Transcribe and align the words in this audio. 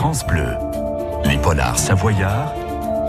France. 0.00 0.24
Les 1.26 1.36
polars 1.36 1.78
savoyards, 1.78 2.54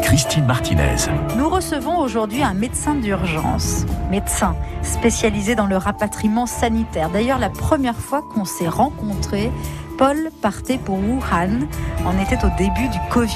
Christine 0.02 0.46
Martinez. 0.46 0.98
Nous 1.38 1.48
recevons 1.48 1.98
aujourd'hui 2.00 2.44
un 2.44 2.54
médecin 2.54 2.96
d'urgence, 2.96 3.86
médecin 4.10 4.58
spécialisé 4.84 5.56
dans 5.56 5.68
le 5.68 5.78
rapatriement 5.78 6.46
sanitaire. 6.46 7.10
D'ailleurs, 7.10 7.40
la 7.40 7.50
première 7.50 7.96
fois 7.96 8.22
qu'on 8.22 8.44
s'est 8.44 8.68
rencontrés, 8.68 9.54
Paul 9.98 10.32
partait 10.42 10.80
pour 10.80 10.98
Wuhan. 10.98 11.68
On 12.06 12.22
était 12.22 12.44
au 12.44 12.50
début 12.58 12.90
du 12.90 13.00
Covid. 13.10 13.36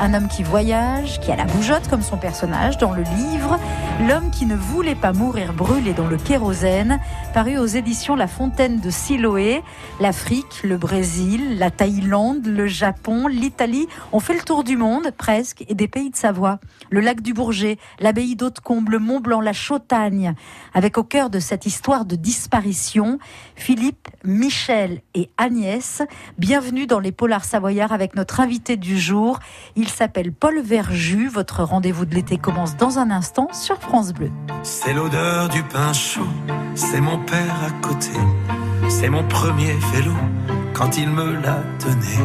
Un 0.00 0.14
homme 0.14 0.28
qui 0.28 0.44
voyage, 0.44 1.18
qui 1.20 1.32
a 1.32 1.36
la 1.36 1.44
bougeotte 1.44 1.88
comme 1.88 2.02
son 2.02 2.18
personnage 2.18 2.78
dans 2.78 2.92
le 2.92 3.02
livre. 3.02 3.58
L'homme 4.06 4.30
qui 4.30 4.46
ne 4.46 4.54
voulait 4.54 4.94
pas 4.94 5.12
mourir 5.12 5.54
brûlé 5.54 5.92
dans 5.92 6.06
le 6.06 6.18
kérosène, 6.18 7.00
paru 7.32 7.56
aux 7.56 7.66
éditions 7.66 8.14
La 8.14 8.26
Fontaine 8.26 8.80
de 8.80 8.90
Siloé. 8.90 9.62
L'Afrique, 10.00 10.60
le 10.64 10.76
Brésil, 10.76 11.58
la 11.58 11.70
Thaïlande, 11.70 12.46
le 12.46 12.66
Japon, 12.66 13.26
l'Italie 13.26 13.86
ont 14.12 14.20
fait 14.20 14.34
le 14.34 14.42
tour 14.42 14.64
du 14.64 14.76
monde, 14.76 15.10
presque, 15.16 15.64
et 15.66 15.74
des 15.74 15.88
pays 15.88 16.10
de 16.10 16.16
Savoie. 16.16 16.58
Le 16.90 17.00
lac 17.00 17.22
du 17.22 17.32
Bourget, 17.32 17.78
l'abbaye 18.00 18.36
d'Hautecombe, 18.36 18.90
le 18.90 18.98
Mont 18.98 19.20
Blanc, 19.20 19.40
la 19.40 19.54
Chautagne. 19.54 20.34
Avec 20.74 20.98
au 20.98 21.04
cœur 21.04 21.30
de 21.30 21.38
cette 21.38 21.64
histoire 21.64 22.04
de 22.04 22.16
disparition, 22.16 23.18
Philippe, 23.54 24.08
Michel 24.24 25.00
et 25.14 25.30
Agnès 25.38 26.02
Bienvenue 26.38 26.86
dans 26.86 27.00
les 27.00 27.12
Polars 27.12 27.44
Savoyards 27.44 27.92
avec 27.92 28.14
notre 28.14 28.40
invité 28.40 28.76
du 28.76 28.98
jour. 28.98 29.38
Il 29.74 29.88
s'appelle 29.88 30.32
Paul 30.32 30.60
Verjus. 30.60 31.28
Votre 31.28 31.62
rendez-vous 31.62 32.04
de 32.04 32.14
l'été 32.14 32.36
commence 32.36 32.76
dans 32.76 32.98
un 32.98 33.10
instant 33.10 33.48
sur 33.52 33.78
France 33.78 34.12
Bleu. 34.12 34.30
C'est 34.62 34.92
l'odeur 34.92 35.48
du 35.48 35.62
pain 35.62 35.92
chaud, 35.92 36.20
c'est 36.74 37.00
mon 37.00 37.21
père 37.26 37.56
à 37.66 37.70
côté. 37.86 38.16
C'est 38.88 39.08
mon 39.08 39.24
premier 39.24 39.74
vélo 39.92 40.14
quand 40.74 40.96
il 40.96 41.08
me 41.08 41.34
l'a 41.34 41.62
donné. 41.84 42.18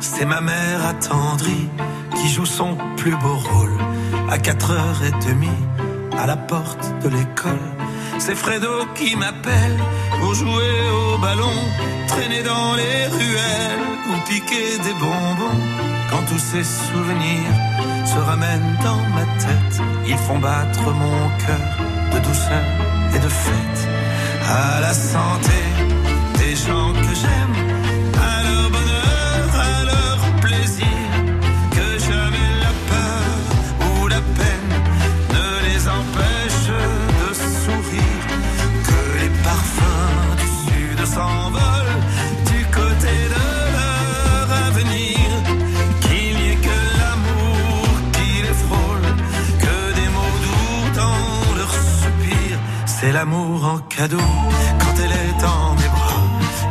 C'est 0.00 0.24
ma 0.24 0.40
mère 0.40 0.86
attendrie 0.86 1.68
qui 2.16 2.28
joue 2.28 2.46
son 2.46 2.76
plus 2.96 3.16
beau 3.16 3.36
rôle 3.36 3.78
à 4.30 4.38
4h30 4.38 5.48
à 6.18 6.26
la 6.26 6.36
porte 6.36 6.92
de 7.02 7.08
l'école. 7.08 7.66
C'est 8.18 8.34
Fredo 8.34 8.86
qui 8.94 9.16
m'appelle 9.16 9.78
pour 10.20 10.34
jouer 10.34 10.74
au 11.00 11.18
ballon, 11.18 11.58
traîner 12.06 12.42
dans 12.42 12.74
les 12.74 13.06
ruelles 13.06 13.86
ou 14.08 14.28
piquer 14.28 14.78
des 14.86 14.94
bonbons. 15.00 15.60
Quand 16.10 16.22
tous 16.28 16.38
ces 16.38 16.64
souvenirs 16.64 17.56
se 18.04 18.18
ramènent 18.18 18.76
dans 18.84 19.02
ma 19.16 19.24
tête, 19.44 19.80
ils 20.06 20.18
font 20.18 20.38
battre 20.38 20.84
mon 20.92 21.28
cœur 21.44 21.68
de 22.12 22.18
douceur 22.18 22.64
et 23.14 23.18
de 23.18 23.28
fête. 23.28 23.91
À 24.48 24.80
la 24.80 24.92
santé 24.92 25.62
des 26.38 26.56
gens 26.56 26.92
que 26.92 27.14
j'aime 27.14 27.81
l'amour 53.12 53.64
en 53.64 53.78
cadeau 53.94 54.28
quand 54.80 54.94
elle 55.04 55.12
est 55.12 55.40
dans 55.40 55.74
mes 55.74 55.88
bras. 55.88 56.24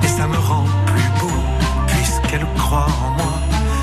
Et 0.04 0.08
ça 0.08 0.28
me 0.28 0.38
rend 0.38 0.66
plus 0.88 1.10
beau 1.20 1.38
puisqu'elle 1.88 2.46
croit 2.58 2.88
en 3.06 3.12
moi. 3.12 3.34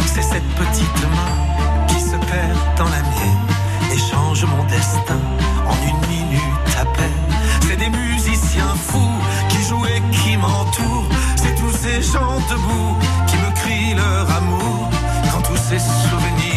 C'est 0.07 0.23
cette 0.23 0.49
petite 0.63 1.01
main 1.17 1.87
qui 1.87 2.01
se 2.01 2.17
perd 2.17 2.59
dans 2.77 2.91
la 2.97 3.03
mienne 3.13 3.47
et 3.93 3.99
change 3.99 4.45
mon 4.45 4.65
destin 4.65 5.21
en 5.69 5.77
une 5.89 6.03
minute 6.09 6.73
à 6.81 6.85
peine. 6.97 7.25
C'est 7.63 7.77
des 7.77 7.91
musiciens 7.91 8.75
fous 8.89 9.19
qui 9.49 9.63
jouent 9.63 9.87
et 9.87 10.03
qui 10.17 10.37
m'entourent. 10.37 11.09
C'est 11.37 11.55
tous 11.55 11.75
ces 11.83 12.03
gens 12.03 12.39
debout 12.51 12.97
qui 13.29 13.37
me 13.37 13.51
crient 13.55 13.95
leur 13.95 14.31
amour. 14.37 14.91
Quand 15.31 15.43
tous 15.43 15.61
ces 15.69 15.79
souvenirs 15.79 16.48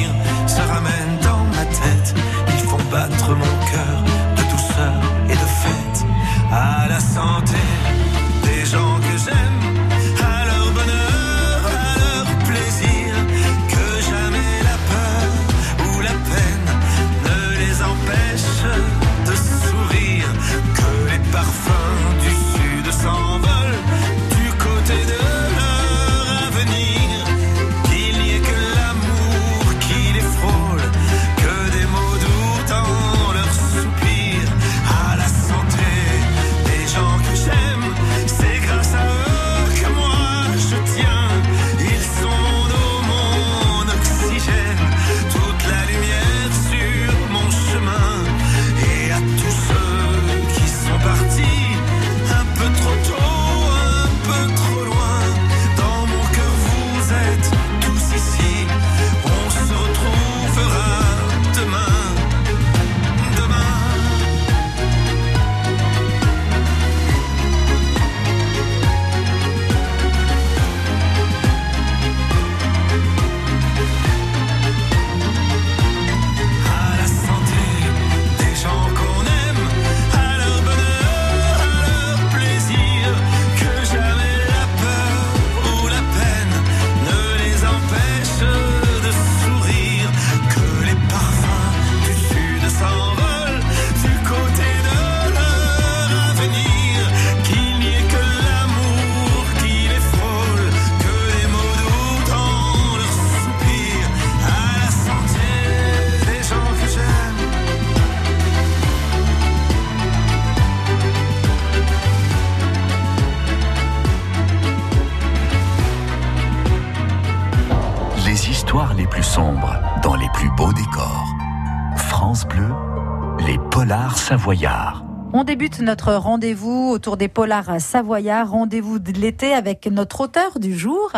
On 125.34 125.44
débute 125.44 125.82
notre 125.82 126.14
rendez-vous 126.14 126.90
autour 126.90 127.18
des 127.18 127.28
polars 127.28 127.82
savoyards, 127.82 128.52
rendez-vous 128.52 128.98
de 128.98 129.12
l'été 129.12 129.54
avec 129.54 129.88
notre 129.88 130.22
auteur 130.22 130.58
du 130.58 130.78
jour, 130.78 131.12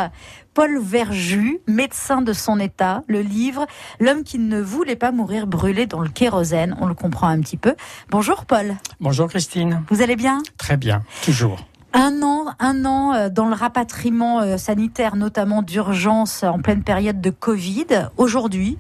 Paul 0.56 0.80
Verjus, 0.81 1.60
médecin 1.68 2.24
de 2.24 2.33
son 2.33 2.60
état, 2.60 3.04
le 3.07 3.21
livre 3.21 3.68
L'homme 4.00 4.24
qui 4.24 4.39
ne 4.39 4.60
voulait 4.60 4.95
pas 4.95 5.12
mourir 5.12 5.45
brûlé 5.45 5.86
dans 5.86 6.01
le 6.01 6.10
kérosène, 6.10 6.75
on 6.81 6.88
le 6.88 6.95
comprend 6.95 7.27
un 7.27 7.39
petit 7.39 7.57
peu. 7.57 7.75
Bonjour 8.10 8.45
Paul. 8.45 8.77
Bonjour 9.00 9.27
Christine. 9.27 9.83
Vous 9.92 10.01
allez 10.01 10.15
bien? 10.15 10.42
Très 10.57 10.77
bien, 10.77 11.04
toujours. 11.24 11.60
Un 11.94 12.24
an, 12.24 12.56
un 12.60 12.83
an 12.83 13.13
euh, 13.13 13.30
dans 13.30 13.45
le 13.45 13.54
rapatriement 13.54 14.42
euh, 14.42 14.57
sanitaire, 14.57 15.15
notamment 15.15 15.62
d'urgence 15.62 16.42
en 16.42 16.60
pleine 16.63 16.83
période 16.83 17.21
de 17.21 17.30
Covid. 17.30 18.10
Aujourd'hui, 18.18 18.80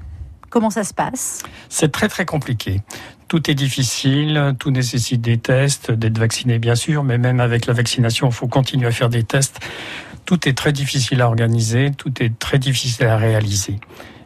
Comment 0.53 0.69
ça 0.69 0.83
se 0.83 0.93
passe? 0.93 1.41
C'est 1.67 1.91
très 1.91 2.07
très 2.07 2.27
compliqué. 2.27 2.83
Tout 3.33 3.49
est 3.49 3.55
difficile, 3.55 4.53
tout 4.59 4.69
nécessite 4.69 5.19
des 5.19 5.39
tests, 5.39 5.89
d'être 5.89 6.19
vacciné 6.19 6.59
bien 6.59 6.75
sûr, 6.75 7.03
mais 7.03 7.17
même 7.17 7.39
avec 7.39 7.65
la 7.65 7.73
vaccination, 7.73 8.27
il 8.27 8.31
faut 8.31 8.45
continuer 8.47 8.85
à 8.85 8.91
faire 8.91 9.09
des 9.09 9.23
tests. 9.23 9.59
Tout 10.25 10.47
est 10.47 10.55
très 10.55 10.71
difficile 10.71 11.19
à 11.19 11.25
organiser, 11.25 11.89
tout 11.97 12.13
est 12.21 12.37
très 12.37 12.59
difficile 12.59 13.07
à 13.07 13.17
réaliser. 13.17 13.79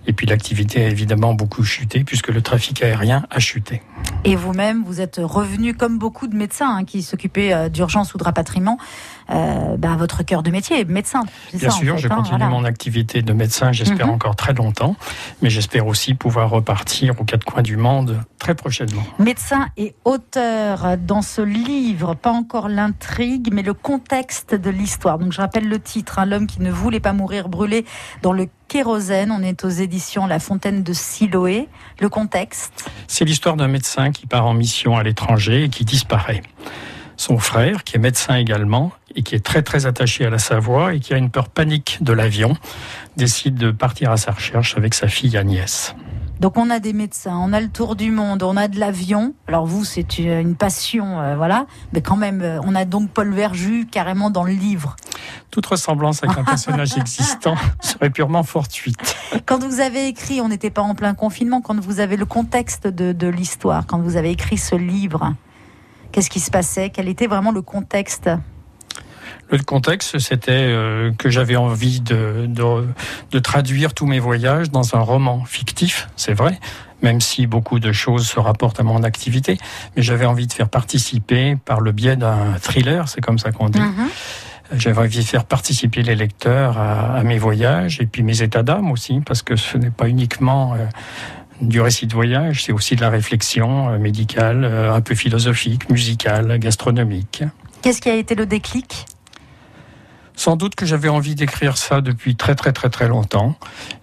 Et 0.08 0.14
puis 0.14 0.26
l'activité 0.26 0.84
a 0.84 0.90
évidemment 0.90 1.34
beaucoup 1.34 1.64
chuté 1.64 2.04
puisque 2.04 2.28
le 2.28 2.42
trafic 2.42 2.84
aérien 2.84 3.26
a 3.30 3.40
chuté. 3.40 3.82
Et 4.26 4.36
vous-même, 4.36 4.84
vous 4.86 5.00
êtes 5.00 5.22
revenu 5.24 5.74
comme 5.74 5.98
beaucoup 5.98 6.28
de 6.28 6.36
médecins 6.36 6.76
hein, 6.76 6.84
qui 6.84 7.02
s'occupaient 7.02 7.54
euh, 7.54 7.70
d'urgence 7.70 8.14
ou 8.14 8.18
de 8.18 8.24
rapatriement 8.26 8.78
euh, 9.30 9.78
bah, 9.78 9.96
votre 9.98 10.24
cœur 10.24 10.44
de 10.44 10.52
métier, 10.52 10.86
médecin. 10.86 11.24
Bien 11.54 11.70
sûr, 11.70 11.98
je 11.98 12.08
hein, 12.08 12.16
continue 12.16 12.46
mon 12.46 12.64
activité 12.64 13.22
de 13.22 13.34
médecin, 13.34 13.72
j'espère 13.72 14.08
mhm. 14.08 14.14
encore 14.14 14.36
très 14.36 14.54
longtemps, 14.54 14.96
mais 15.42 15.50
j'espère 15.50 15.88
aussi 15.88 16.14
pouvoir 16.14 16.50
repartir 16.50 17.20
aux 17.20 17.24
quatre 17.24 17.44
coins 17.44 17.62
du 17.62 17.78
monde 17.78 18.22
très 18.40 18.56
prochainement. 18.56 19.04
Médecin 19.20 19.68
et 19.78 19.96
auteur 20.06 20.98
dans 20.98 21.22
ce 21.22 21.42
livre, 21.42 22.16
pas 22.16 22.32
encore 22.32 22.70
l'intrigue, 22.70 23.50
mais 23.52 23.64
le 23.64 23.74
contexte 23.74 24.56
de 24.56 24.70
l'histoire. 24.70 25.20
Donc 25.20 25.32
je 25.32 25.42
rappelle 25.42 25.68
le 25.68 25.80
titre, 25.80 26.20
hein, 26.20 26.26
L'homme 26.26 26.48
qui 26.48 26.62
ne 26.62 26.72
voulait 26.72 27.00
pas 27.00 27.14
mourir 27.14 27.50
brûlé 27.50 27.86
dans 28.22 28.34
le 28.34 28.48
kérosène. 28.68 29.32
On 29.32 29.42
est 29.42 29.64
aux 29.64 29.70
éditions 29.70 30.28
La 30.28 30.40
Fontaine 30.40 30.84
de 30.84 30.94
Siloé. 30.94 31.68
Le 32.00 32.10
contexte 32.10 32.90
C'est 33.08 33.26
l'histoire 33.26 33.56
d'un 33.56 33.68
médecin 33.68 34.12
qui 34.12 34.28
part 34.28 34.46
en 34.46 34.54
mission 34.54 34.98
à 34.98 35.04
l'étranger 35.04 35.64
et 35.64 35.70
qui 35.70 35.86
disparaît 35.86 36.42
son 37.18 37.40
frère, 37.40 37.84
qui 37.84 37.96
est 37.96 38.00
médecin 38.00 38.36
également, 38.36 38.92
et 39.18 39.24
qui 39.24 39.36
est 39.36 39.44
très 39.44 39.64
très 39.64 39.86
attaché 39.86 40.26
à 40.26 40.30
la 40.30 40.40
Savoie 40.40 40.94
et 40.94 41.00
qui 41.00 41.14
a 41.14 41.18
une 41.18 41.30
peur 41.30 41.50
panique 41.50 41.98
de 42.02 42.14
l'avion, 42.14 42.56
décide 43.18 43.56
de 43.56 43.72
partir 43.72 44.12
à 44.12 44.18
sa 44.18 44.32
recherche 44.32 44.78
avec 44.78 44.94
sa 44.94 45.08
fille 45.08 45.36
Agnès. 45.36 45.96
Donc 46.40 46.56
on 46.56 46.70
a 46.70 46.80
des 46.80 46.94
médecins, 46.94 47.36
on 47.36 47.52
a 47.52 47.60
le 47.60 47.68
tour 47.68 47.96
du 47.96 48.12
monde, 48.12 48.44
on 48.44 48.56
a 48.56 48.68
de 48.68 48.80
l'avion. 48.80 49.34
Alors 49.48 49.66
vous, 49.66 49.84
c'est 49.84 50.20
une 50.20 50.56
passion, 50.56 51.20
euh, 51.20 51.36
voilà. 51.36 51.66
Mais 51.94 52.02
quand 52.02 52.16
même, 52.16 52.42
euh, 52.42 52.60
on 52.64 52.76
a 52.76 52.86
donc 52.86 53.10
Paul 53.10 53.34
Verju 53.34 53.88
carrément 53.88 54.30
dans 54.30 54.44
le 54.44 54.54
livre. 54.54 54.96
Toute 55.50 55.66
ressemblance 55.66 56.24
avec 56.24 56.38
un 56.38 56.44
personnage 56.44 56.96
existant 56.98 57.56
serait 57.82 58.12
purement 58.12 58.44
fortuite. 58.44 59.16
Quand 59.48 59.64
vous 59.64 59.80
avez 59.80 60.08
écrit, 60.08 60.40
on 60.40 60.48
n'était 60.48 60.70
pas 60.70 60.84
en 60.84 60.94
plein 60.94 61.16
confinement, 61.16 61.62
quand 61.62 61.80
vous 61.80 62.00
avez 62.00 62.18
le 62.18 62.26
contexte 62.26 62.86
de 62.88 63.28
l'histoire, 63.28 63.88
quand 63.88 64.00
vous 64.00 64.16
avez 64.16 64.30
écrit 64.30 64.60
ce 64.60 64.76
livre, 64.76 65.34
Qu'est-ce 66.12 66.30
qui 66.30 66.40
se 66.40 66.50
passait? 66.50 66.90
Quel 66.90 67.10
était 67.10 67.28
vraiment 67.28 67.52
le 67.52 67.62
contexte? 67.62 68.30
Le 69.50 69.60
contexte, 69.60 70.20
c'était 70.20 70.52
euh, 70.52 71.12
que 71.18 71.30
j'avais 71.30 71.56
envie 71.56 72.02
de, 72.02 72.48
de, 72.48 73.40
traduire 73.40 73.94
tous 73.94 74.06
mes 74.06 74.20
voyages 74.20 74.70
dans 74.72 74.96
un 74.96 75.00
roman 75.00 75.46
fictif, 75.46 76.10
c'est 76.16 76.34
vrai, 76.34 76.60
même 77.02 77.22
si 77.22 77.48
beaucoup 77.48 77.80
de 77.80 77.92
choses 77.92 78.28
se 78.28 78.40
rapportent 78.40 78.80
à 78.80 78.84
mon 78.84 79.04
activité, 79.04 79.58
mais 79.96 80.02
j'avais 80.02 80.26
envie 80.26 80.48
de 80.48 80.54
faire 80.54 80.70
participer 80.70 81.56
par 81.64 81.82
le 81.82 81.92
biais 81.92 82.16
d'un 82.16 82.54
thriller, 82.62 83.08
c'est 83.08 83.22
comme 83.22 83.40
ça 83.40 83.52
qu'on 83.52 83.70
dit. 83.70 83.80
Mm-hmm. 83.80 84.10
J'avais 84.74 85.00
envie 85.00 85.20
de 85.20 85.24
faire 85.24 85.46
participer 85.46 86.02
les 86.02 86.16
lecteurs 86.16 86.78
à, 86.78 87.24
mes 87.24 87.38
voyages 87.38 88.02
et 88.02 88.06
puis 88.06 88.24
mes 88.24 88.42
états 88.42 88.64
d'âme 88.64 88.92
aussi, 88.92 89.22
parce 89.26 89.42
que 89.42 89.56
ce 89.56 89.78
n'est 89.78 89.92
pas 89.92 90.10
uniquement 90.10 90.74
euh, 90.74 90.86
du 91.62 91.80
récit 91.80 92.06
de 92.08 92.14
voyage, 92.14 92.64
c'est 92.66 92.74
aussi 92.74 92.96
de 92.96 93.02
la 93.02 93.10
réflexion 93.10 93.90
euh, 93.90 93.98
médicale, 93.98 94.66
euh, 94.66 94.94
un 94.94 95.02
peu 95.02 95.16
philosophique, 95.16 95.90
musicale, 95.90 96.60
gastronomique. 96.60 97.44
Qu'est-ce 97.82 98.02
qui 98.02 98.10
a 98.10 98.16
été 98.16 98.36
le 98.36 98.46
déclic? 98.46 99.06
Sans 100.38 100.56
doute 100.56 100.76
que 100.76 100.86
j'avais 100.86 101.10
envie 101.10 101.36
d'écrire 101.36 101.78
ça 101.78 102.00
depuis 102.00 102.38
très 102.38 102.56
très 102.56 102.72
très 102.72 102.90
très 102.90 103.10
longtemps 103.10 103.56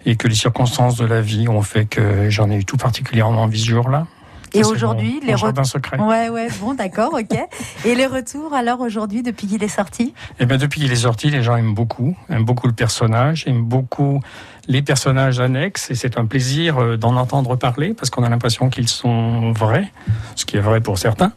et 0.05 0.15
que 0.17 0.27
les 0.27 0.35
circonstances 0.35 0.97
de 0.97 1.05
la 1.05 1.21
vie 1.21 1.47
ont 1.47 1.63
fait 1.63 1.85
que 1.85 2.29
j'en 2.29 2.51
ai 2.51 2.57
eu 2.57 2.65
tout 2.65 2.77
particulièrement 2.77 3.41
envie 3.41 3.59
ce 3.59 3.69
jour-là. 3.69 4.05
Et 4.53 4.63
aujourd'hui, 4.63 5.19
les 5.25 5.35
retours. 5.35 5.65
secret. 5.65 5.99
Ouais, 5.99 6.29
ouais, 6.29 6.47
bon, 6.61 6.73
d'accord, 6.73 7.13
ok. 7.13 7.37
Et 7.83 7.95
les 7.95 8.05
retours, 8.05 8.53
alors 8.53 8.79
aujourd'hui, 8.79 9.21
depuis 9.21 9.47
qu'il 9.47 9.61
est 9.63 9.67
sorti? 9.67 10.13
Eh 10.39 10.45
bien, 10.45 10.55
depuis 10.55 10.79
qu'il 10.79 10.91
est 10.93 10.95
sorti, 10.95 11.29
les 11.29 11.43
gens 11.43 11.57
aiment 11.57 11.73
beaucoup, 11.73 12.15
aiment 12.29 12.45
beaucoup 12.45 12.67
le 12.67 12.73
personnage, 12.73 13.43
aiment 13.47 13.65
beaucoup 13.65 14.21
les 14.69 14.81
personnages 14.81 15.41
annexes, 15.41 15.91
et 15.91 15.95
c'est 15.95 16.17
un 16.17 16.25
plaisir 16.25 16.77
euh, 16.77 16.95
d'en 16.95 17.17
entendre 17.17 17.57
parler 17.57 17.93
parce 17.93 18.09
qu'on 18.09 18.23
a 18.23 18.29
l'impression 18.29 18.69
qu'ils 18.69 18.87
sont 18.87 19.51
vrais, 19.51 19.91
ce 20.35 20.45
qui 20.45 20.55
est 20.55 20.61
vrai 20.61 20.79
pour 20.79 20.97
certains. 20.97 21.33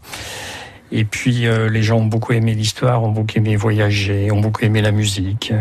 Et 0.90 1.04
puis, 1.04 1.46
euh, 1.46 1.68
les 1.68 1.82
gens 1.82 1.98
ont 1.98 2.06
beaucoup 2.06 2.32
aimé 2.32 2.54
l'histoire, 2.54 3.02
ont 3.02 3.10
beaucoup 3.10 3.36
aimé 3.36 3.56
voyager, 3.56 4.30
ont 4.30 4.40
beaucoup 4.40 4.64
aimé 4.64 4.82
la 4.82 4.92
musique 4.92 5.52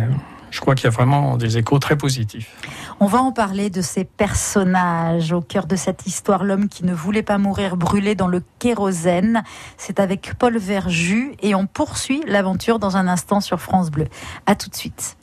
je 0.52 0.62
crois 0.62 0.76
qu'il 0.76 0.86
y 0.86 0.88
a 0.88 0.92
vraiment 0.92 1.38
des 1.38 1.58
échos 1.58 1.80
très 1.80 1.96
positifs. 1.96 2.52
On 3.00 3.06
va 3.06 3.20
en 3.20 3.32
parler 3.32 3.70
de 3.70 3.82
ces 3.82 4.06
personnages 4.06 5.32
au 5.32 5.42
cœur 5.42 5.68
de 5.68 5.76
cette 5.76 6.08
histoire, 6.08 6.44
l'homme 6.44 6.68
qui 6.68 6.84
ne 6.84 6.94
voulait 6.94 7.24
pas 7.24 7.38
mourir 7.38 7.78
brûlé 7.78 8.16
dans 8.16 8.28
le 8.28 8.42
kérosène. 8.60 9.44
C'est 9.78 10.00
avec 10.00 10.34
Paul 10.40 10.58
Verju 10.58 11.34
et 11.42 11.54
on 11.54 11.68
poursuit 11.68 12.24
l'aventure 12.28 12.80
dans 12.80 12.98
un 12.98 13.08
instant 13.08 13.40
sur 13.40 13.62
France 13.62 13.92
Bleu. 13.92 14.08
À 14.46 14.56
tout 14.56 14.70
de 14.70 14.76
suite. 14.76 15.18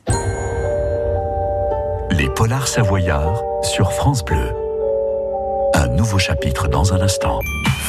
Les 2.11 2.29
polars 2.29 2.69
savoyards 2.69 3.43
sur 3.62 3.93
France 3.93 4.25
Bleu. 4.25 4.63
Un 5.75 5.88
nouveau 5.88 6.19
chapitre 6.19 6.69
dans 6.69 6.93
un 6.93 7.00
instant. 7.00 7.41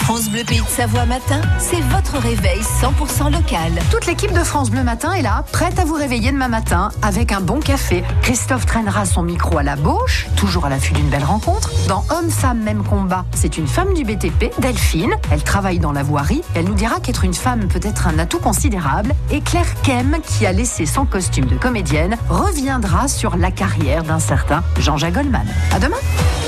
France 0.05 0.29
Bleu 0.29 0.43
Pays 0.43 0.61
de 0.61 0.67
Savoie 0.67 1.05
Matin, 1.05 1.41
c'est 1.57 1.81
votre 1.81 2.17
réveil 2.19 2.59
100% 2.59 3.31
local. 3.31 3.71
Toute 3.89 4.05
l'équipe 4.05 4.31
de 4.33 4.43
France 4.43 4.69
Bleu 4.69 4.83
Matin 4.83 5.13
est 5.13 5.21
là, 5.21 5.43
prête 5.51 5.79
à 5.79 5.85
vous 5.85 5.95
réveiller 5.95 6.31
demain 6.31 6.47
matin 6.47 6.89
avec 7.01 7.31
un 7.31 7.41
bon 7.41 7.59
café. 7.59 8.03
Christophe 8.21 8.65
traînera 8.65 9.05
son 9.05 9.23
micro 9.23 9.57
à 9.57 9.63
la 9.63 9.75
bauche, 9.75 10.27
toujours 10.35 10.65
à 10.65 10.69
l'affût 10.69 10.93
d'une 10.93 11.09
belle 11.09 11.23
rencontre. 11.23 11.71
Dans 11.87 12.03
Homme-Femme 12.11 12.59
Même 12.59 12.83
Combat, 12.83 13.25
c'est 13.35 13.57
une 13.57 13.67
femme 13.67 13.93
du 13.93 14.03
BTP, 14.03 14.51
Delphine. 14.59 15.15
Elle 15.31 15.43
travaille 15.43 15.79
dans 15.79 15.91
la 15.91 16.03
voirie. 16.03 16.41
Elle 16.53 16.65
nous 16.65 16.75
dira 16.75 16.99
qu'être 16.99 17.23
une 17.23 17.33
femme 17.33 17.67
peut 17.67 17.81
être 17.81 18.07
un 18.07 18.19
atout 18.19 18.39
considérable. 18.39 19.13
Et 19.31 19.41
Claire 19.41 19.81
Kem, 19.81 20.17
qui 20.23 20.45
a 20.45 20.51
laissé 20.51 20.85
son 20.85 21.05
costume 21.05 21.45
de 21.45 21.55
comédienne, 21.55 22.15
reviendra 22.29 23.07
sur 23.07 23.37
la 23.37 23.49
carrière 23.49 24.03
d'un 24.03 24.19
certain 24.19 24.63
Jean-Jacques 24.79 25.15
Goldman. 25.15 25.47
À 25.71 25.79
demain! 25.79 25.97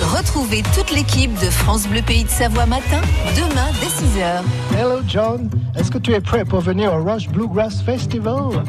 Retrouvez 0.04 0.62
toute 0.76 0.92
l'équipe 0.92 1.27
de 1.36 1.50
France 1.50 1.88
Bleu 1.88 2.02
Pays 2.02 2.24
de 2.24 2.30
Savoie 2.30 2.66
Matin 2.66 3.02
demain 3.36 3.68
dès 3.82 3.88
6h. 3.88 4.80
Hello 4.80 5.02
John, 5.08 5.50
est-ce 5.76 5.92
que 5.92 5.98
tu 5.98 6.14
es 6.14 6.22
prêt 6.22 6.46
pour 6.46 6.62
venir 6.62 6.94
au 6.94 7.04
Rush 7.04 7.28
Bluegrass 7.28 7.82
Festival? 7.82 8.64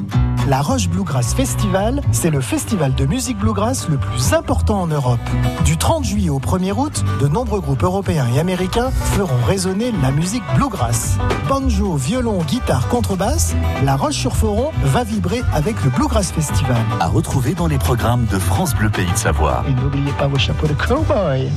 La 0.48 0.62
Roche 0.62 0.88
Bluegrass 0.88 1.34
Festival, 1.34 2.00
c'est 2.10 2.30
le 2.30 2.40
festival 2.40 2.94
de 2.94 3.04
musique 3.04 3.36
bluegrass 3.36 3.86
le 3.90 3.98
plus 3.98 4.32
important 4.32 4.80
en 4.80 4.86
Europe. 4.86 5.20
Du 5.66 5.76
30 5.76 6.04
juillet 6.04 6.30
au 6.30 6.38
1er 6.38 6.72
août, 6.72 7.04
de 7.20 7.28
nombreux 7.28 7.60
groupes 7.60 7.82
européens 7.82 8.26
et 8.34 8.40
américains 8.40 8.90
feront 8.90 9.44
résonner 9.46 9.92
la 10.02 10.10
musique 10.10 10.44
bluegrass. 10.56 11.18
Banjo, 11.48 11.96
violon, 11.96 12.38
guitare, 12.44 12.88
contrebasse, 12.88 13.54
La 13.84 13.96
Roche-sur-Foron 13.96 14.70
va 14.84 15.04
vibrer 15.04 15.42
avec 15.52 15.84
le 15.84 15.90
Bluegrass 15.90 16.32
Festival. 16.32 16.78
À 16.98 17.08
retrouver 17.08 17.52
dans 17.52 17.66
les 17.66 17.78
programmes 17.78 18.24
de 18.24 18.38
France 18.38 18.74
Bleu 18.74 18.88
Pays 18.88 19.10
de 19.10 19.18
Savoie. 19.18 19.64
Et 19.68 19.74
n'oubliez 19.74 20.12
pas 20.12 20.28
vos 20.28 20.38
chapeaux 20.38 20.66
de 20.66 20.72
cowboy. 20.72 21.50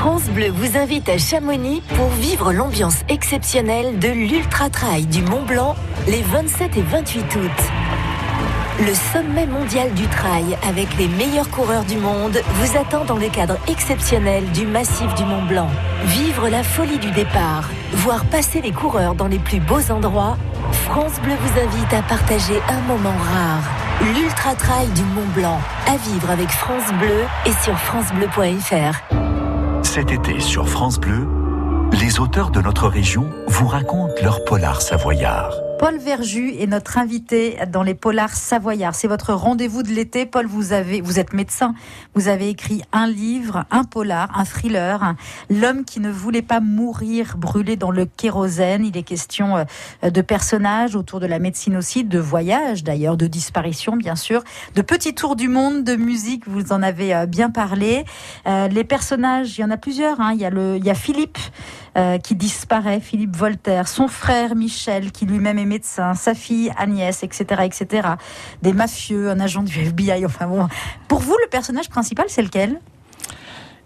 France 0.00 0.30
Bleu 0.30 0.48
vous 0.48 0.78
invite 0.78 1.10
à 1.10 1.18
Chamonix 1.18 1.82
pour 1.94 2.08
vivre 2.08 2.54
l'ambiance 2.54 3.00
exceptionnelle 3.10 3.98
de 3.98 4.08
l'Ultra 4.08 4.70
Trail 4.70 5.04
du 5.04 5.20
Mont 5.20 5.42
Blanc 5.42 5.76
les 6.08 6.22
27 6.22 6.78
et 6.78 6.80
28 6.80 7.20
août. 7.36 7.50
Le 8.78 8.94
sommet 8.94 9.46
mondial 9.46 9.92
du 9.92 10.06
trail 10.06 10.56
avec 10.66 10.96
les 10.96 11.06
meilleurs 11.06 11.50
coureurs 11.50 11.84
du 11.84 11.98
monde 11.98 12.40
vous 12.54 12.78
attend 12.78 13.04
dans 13.04 13.18
le 13.18 13.28
cadre 13.28 13.58
exceptionnel 13.68 14.50
du 14.52 14.64
massif 14.66 15.14
du 15.16 15.24
Mont 15.26 15.44
Blanc. 15.44 15.68
Vivre 16.06 16.48
la 16.48 16.62
folie 16.62 16.98
du 16.98 17.10
départ, 17.10 17.68
voir 17.92 18.24
passer 18.24 18.62
les 18.62 18.72
coureurs 18.72 19.14
dans 19.14 19.28
les 19.28 19.38
plus 19.38 19.60
beaux 19.60 19.90
endroits, 19.90 20.38
France 20.86 21.20
Bleu 21.22 21.34
vous 21.38 21.60
invite 21.60 21.92
à 21.92 22.00
partager 22.00 22.58
un 22.70 22.80
moment 22.88 23.18
rare. 23.34 23.68
L'Ultra 24.14 24.54
Trail 24.54 24.88
du 24.94 25.02
Mont 25.02 25.28
Blanc, 25.34 25.60
à 25.86 25.98
vivre 25.98 26.30
avec 26.30 26.48
France 26.48 26.90
Bleu 26.98 27.26
et 27.44 27.52
sur 27.62 27.78
francebleu.fr. 27.78 29.19
Cet 29.92 30.12
été 30.12 30.38
sur 30.38 30.68
France 30.68 31.00
Bleu, 31.00 31.26
les 32.00 32.20
auteurs 32.20 32.52
de 32.52 32.60
notre 32.60 32.86
région 32.86 33.28
vous 33.48 33.66
racontent 33.66 34.14
leur 34.22 34.44
polar 34.44 34.80
savoyard. 34.80 35.50
Paul 35.80 35.96
Verju 35.96 36.56
est 36.58 36.66
notre 36.66 36.98
invité 36.98 37.56
dans 37.72 37.82
les 37.82 37.94
Polars 37.94 38.36
Savoyards. 38.36 38.94
C'est 38.94 39.08
votre 39.08 39.32
rendez-vous 39.32 39.82
de 39.82 39.88
l'été. 39.88 40.26
Paul, 40.26 40.44
vous 40.44 40.74
avez, 40.74 41.00
vous 41.00 41.18
êtes 41.18 41.32
médecin. 41.32 41.74
Vous 42.14 42.28
avez 42.28 42.50
écrit 42.50 42.82
un 42.92 43.06
livre, 43.06 43.64
un 43.70 43.84
polar, 43.84 44.28
un 44.38 44.44
thriller, 44.44 45.14
L'homme 45.48 45.86
qui 45.86 46.00
ne 46.00 46.10
voulait 46.10 46.42
pas 46.42 46.60
mourir 46.60 47.38
brûlé 47.38 47.76
dans 47.76 47.90
le 47.90 48.04
kérosène. 48.04 48.84
Il 48.84 48.94
est 48.98 49.04
question 49.04 49.56
euh, 49.56 50.10
de 50.10 50.20
personnages 50.20 50.96
autour 50.96 51.18
de 51.18 51.24
la 51.24 51.38
médecine 51.38 51.78
aussi, 51.78 52.04
de 52.04 52.18
voyages 52.18 52.84
d'ailleurs, 52.84 53.16
de 53.16 53.26
disparition 53.26 53.96
bien 53.96 54.16
sûr, 54.16 54.44
de 54.74 54.82
petits 54.82 55.14
tours 55.14 55.34
du 55.34 55.48
monde, 55.48 55.82
de 55.82 55.96
musique. 55.96 56.46
Vous 56.46 56.74
en 56.74 56.82
avez 56.82 57.14
euh, 57.14 57.24
bien 57.24 57.48
parlé. 57.48 58.04
Euh, 58.46 58.68
les 58.68 58.84
personnages, 58.84 59.56
il 59.56 59.62
y 59.62 59.64
en 59.64 59.70
a 59.70 59.78
plusieurs. 59.78 60.20
Hein. 60.20 60.32
Il 60.34 60.40
y 60.42 60.44
a 60.44 60.50
le, 60.50 60.76
il 60.76 60.84
y 60.84 60.90
a 60.90 60.94
Philippe 60.94 61.38
qui 62.22 62.36
disparaît, 62.36 63.00
Philippe 63.00 63.36
Voltaire, 63.36 63.88
son 63.88 64.06
frère 64.06 64.54
Michel 64.54 65.10
qui 65.10 65.26
lui-même 65.26 65.58
est 65.58 65.66
médecin, 65.70 66.14
sa 66.14 66.34
fille 66.34 66.70
Agnès, 66.76 67.22
etc., 67.22 67.62
etc. 67.64 68.08
Des 68.60 68.72
mafieux, 68.72 69.30
un 69.30 69.40
agent 69.40 69.62
du 69.62 69.80
FBI. 69.80 70.26
Enfin 70.26 70.46
bon, 70.46 70.68
pour 71.08 71.20
vous, 71.20 71.36
le 71.44 71.48
personnage 71.48 71.88
principal, 71.88 72.26
c'est 72.28 72.42
lequel? 72.42 72.80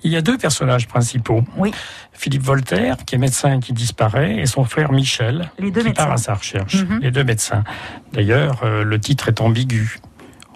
Il 0.03 0.13
y 0.13 0.17
a 0.17 0.21
deux 0.21 0.37
personnages 0.37 0.87
principaux. 0.87 1.43
Oui. 1.57 1.73
Philippe 2.13 2.43
Voltaire, 2.43 2.97
qui 3.07 3.15
est 3.15 3.19
médecin 3.19 3.57
et 3.57 3.61
qui 3.61 3.73
disparaît, 3.73 4.37
et 4.39 4.47
son 4.47 4.65
frère 4.65 4.93
Michel, 4.93 5.51
qui 5.59 5.93
part 5.93 6.13
à 6.13 6.19
sa 6.19 6.35
recherche. 6.35 6.85
Mhm. 6.85 7.01
Les 7.01 7.11
deux 7.11 7.25
médecins. 7.25 7.65
D'ailleurs, 8.13 8.61
euh, 8.65 8.85
le 8.85 9.01
titre 9.01 9.29
est 9.29 9.41
ambigu. 9.41 9.99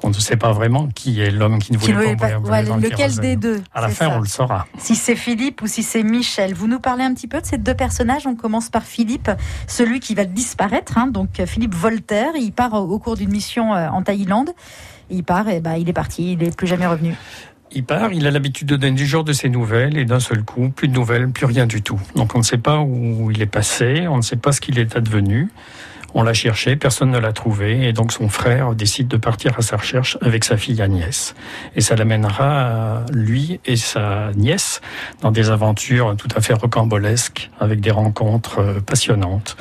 On 0.02 0.08
ne 0.08 0.14
sait 0.14 0.36
pas 0.36 0.52
vraiment 0.52 0.88
qui 0.88 1.20
est 1.20 1.30
l'homme 1.30 1.58
qui 1.58 1.72
ne 1.72 1.78
voulait 1.78 2.16
pas, 2.16 2.62
Lequel 2.62 3.16
des 3.16 3.36
deux 3.36 3.62
À 3.74 3.80
la 3.80 3.88
fin, 3.88 4.08
on 4.08 4.20
le 4.20 4.26
saura. 4.26 4.66
Si 4.78 4.94
c'est 4.94 5.16
Philippe 5.16 5.62
ou 5.62 5.66
si 5.66 5.82
c'est 5.82 6.02
Michel. 6.02 6.54
Vous 6.54 6.68
nous 6.68 6.80
parlez 6.80 7.04
un 7.04 7.12
petit 7.14 7.26
peu 7.26 7.40
de 7.40 7.46
ces 7.46 7.58
deux 7.58 7.74
personnages. 7.74 8.26
On 8.26 8.36
commence 8.36 8.70
par 8.70 8.84
Philippe, 8.84 9.30
celui 9.66 10.00
qui 10.00 10.14
va 10.14 10.24
disparaître. 10.24 10.98
Hein. 10.98 11.08
donc 11.08 11.42
Philippe 11.46 11.74
Voltaire, 11.74 12.32
il 12.38 12.52
part 12.52 12.74
au 12.74 12.98
cours 12.98 13.16
d'une 13.16 13.30
mission 13.30 13.74
euh, 13.74 13.88
en 13.88 14.02
Thaïlande. 14.02 14.50
Il 15.10 15.24
part 15.24 15.48
et 15.48 15.60
bah, 15.60 15.78
il 15.78 15.88
est 15.88 15.94
parti. 15.94 16.32
Il 16.32 16.38
n'est 16.38 16.50
plus 16.50 16.66
jamais 16.66 16.86
revenu. 16.86 17.14
Il 17.70 17.84
part, 17.84 18.12
il 18.12 18.26
a 18.26 18.30
l'habitude 18.30 18.68
de 18.68 18.76
donner 18.76 18.96
du 18.96 19.06
jour 19.06 19.24
de 19.24 19.32
ses 19.32 19.50
nouvelles 19.50 19.98
et 19.98 20.06
d'un 20.06 20.20
seul 20.20 20.42
coup, 20.42 20.70
plus 20.70 20.88
de 20.88 20.94
nouvelles, 20.94 21.28
plus 21.28 21.44
rien 21.44 21.66
du 21.66 21.82
tout. 21.82 22.00
Donc 22.14 22.34
on 22.34 22.38
ne 22.38 22.42
sait 22.42 22.58
pas 22.58 22.80
où 22.80 23.30
il 23.30 23.42
est 23.42 23.46
passé, 23.46 24.06
on 24.08 24.16
ne 24.16 24.22
sait 24.22 24.36
pas 24.36 24.52
ce 24.52 24.60
qu'il 24.60 24.78
est 24.78 24.96
advenu. 24.96 25.48
On 26.14 26.22
l'a 26.22 26.32
cherché, 26.32 26.76
personne 26.76 27.10
ne 27.10 27.18
l'a 27.18 27.32
trouvé, 27.32 27.86
et 27.86 27.92
donc 27.92 28.12
son 28.12 28.28
frère 28.28 28.74
décide 28.74 29.08
de 29.08 29.16
partir 29.16 29.58
à 29.58 29.62
sa 29.62 29.76
recherche 29.76 30.16
avec 30.22 30.44
sa 30.44 30.56
fille 30.56 30.80
Agnès. 30.80 31.34
Et 31.76 31.80
ça 31.80 31.96
l'amènera, 31.96 33.02
lui 33.12 33.60
et 33.66 33.76
sa 33.76 34.32
nièce, 34.34 34.80
dans 35.20 35.30
des 35.30 35.50
aventures 35.50 36.16
tout 36.16 36.28
à 36.34 36.40
fait 36.40 36.54
rocambolesques, 36.54 37.50
avec 37.60 37.80
des 37.80 37.90
rencontres 37.90 38.60
euh, 38.60 38.80
passionnantes 38.80 39.56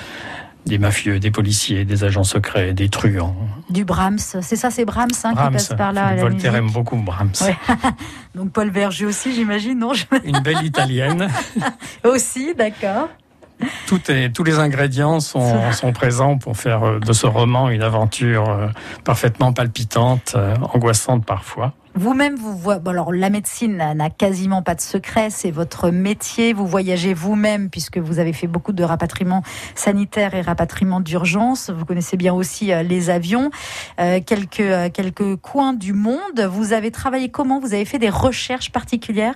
des 0.68 0.77
mafieux, 0.77 1.20
des 1.20 1.32
policiers, 1.32 1.86
des 1.86 2.04
agents 2.04 2.24
secrets, 2.24 2.74
des 2.74 2.89
truands. 2.89 3.36
Du 3.70 3.86
Brahms, 3.86 4.20
c'est 4.20 4.56
ça, 4.56 4.70
c'est 4.70 4.86
Brahms, 4.86 5.10
hein, 5.24 5.34
qui 5.34 5.54
passe 5.54 5.70
par 5.70 5.94
là. 5.94 6.16
Voltaire 6.16 6.56
aime 6.56 6.70
beaucoup 6.70 6.98
Brahms. 6.98 7.32
Donc 8.36 8.51
Paul 8.51 8.70
Verger 8.70 9.06
aussi, 9.06 9.34
j'imagine, 9.34 9.80
non 9.80 9.94
Une 10.24 10.39
belle 10.39 10.63
italienne. 10.63 11.30
aussi, 12.04 12.54
d'accord. 12.54 13.10
Tout 13.88 14.12
est, 14.12 14.30
tous 14.36 14.44
les 14.44 14.60
ingrédients 14.60 15.20
sont, 15.20 15.72
sont, 15.72 15.92
présents 15.92 16.38
pour 16.38 16.58
faire 16.58 16.84
euh, 16.84 17.00
de 17.00 17.14
ce 17.14 17.26
roman 17.26 17.70
une 17.70 17.82
aventure 17.82 18.50
euh, 18.50 18.68
parfaitement 19.04 19.52
palpitante, 19.52 20.34
euh, 20.36 20.56
angoissante 20.74 21.26
parfois. 21.26 21.74
Vous-même, 21.98 22.36
vous 22.36 22.54
bon, 22.54 22.92
alors 22.92 23.12
la 23.12 23.32
médecine 23.32 23.77
n'a 23.77 24.10
quasiment 24.12 24.62
pas 24.62 24.75
de 24.75 24.82
secret, 24.82 25.30
c'est 25.32 25.50
votre 25.50 25.89
métier. 25.89 26.54
Vous 26.54 26.68
voyagez 26.68 27.16
vous-même 27.16 27.72
puisque 27.72 27.98
vous 27.98 28.20
avez 28.20 28.34
fait 28.34 28.46
beaucoup 28.46 28.72
de 28.72 28.84
rapatriements 28.84 29.42
sanitaires 29.74 30.36
et 30.36 30.42
rapatriements 30.42 31.00
d'urgence. 31.00 31.72
Vous 31.72 31.86
connaissez 31.86 32.16
bien 32.16 32.36
aussi 32.36 32.72
euh, 32.72 32.84
les 32.84 33.10
avions, 33.10 33.50
euh, 34.00 34.20
quelques 34.24 34.60
euh, 34.60 34.89
quelques 34.92 35.38
coins 35.38 35.74
du 35.74 35.94
monde. 35.94 36.39
Vous 36.51 36.72
avez 36.72 36.92
travaillé 36.92 37.30
comment? 37.30 37.60
Vous 37.60 37.74
avez 37.74 37.86
fait 37.86 37.98
des 37.98 38.12
recherches 38.12 38.72
particulières 38.72 39.34